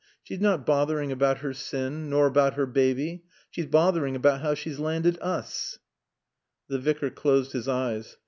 She's 0.23 0.39
not 0.41 0.65
bothering 0.65 1.11
about 1.11 1.41
her 1.41 1.53
sin, 1.53 2.09
nor 2.09 2.25
about 2.25 2.55
her 2.55 2.65
baby. 2.65 3.25
She's 3.51 3.67
bothering 3.67 4.15
about 4.15 4.41
how 4.41 4.55
she's 4.55 4.79
landed 4.79 5.19
us." 5.21 5.77
The 6.67 6.79
Vicar 6.79 7.11
closed 7.11 7.51
his 7.51 7.67
eyes. 7.67 8.17